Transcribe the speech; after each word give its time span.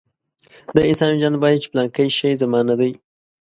د 0.75 0.77
انسان 0.89 1.09
وجدان 1.11 1.33
وايي 1.37 1.57
چې 1.61 1.67
پلانکی 1.71 2.07
شی 2.17 2.31
زما 2.41 2.59
نه 2.69 2.75
دی. 2.79 2.91